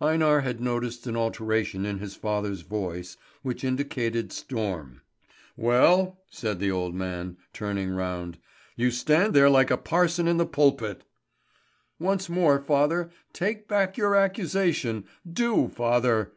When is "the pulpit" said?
10.36-11.02